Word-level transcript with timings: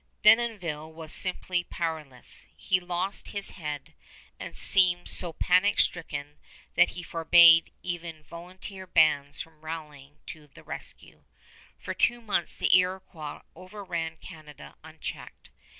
Denonville 0.23 0.91
was 0.91 1.13
simply 1.13 1.63
powerless. 1.63 2.47
He 2.57 2.79
lost 2.79 3.27
his 3.27 3.51
head, 3.51 3.93
and 4.39 4.57
seemed 4.57 5.07
so 5.07 5.31
panic 5.31 5.79
stricken 5.79 6.39
that 6.73 6.89
he 6.97 7.03
forbade 7.03 7.71
even 7.83 8.23
volunteer 8.23 8.87
bands 8.87 9.39
from 9.41 9.61
rallying 9.63 10.17
to 10.25 10.47
the 10.47 10.63
rescue. 10.63 11.25
For 11.77 11.93
two 11.93 12.19
months 12.19 12.55
the 12.55 12.75
Iroquois 12.75 13.41
overran 13.55 14.17
Canada 14.17 14.75
unchecked. 14.83 15.51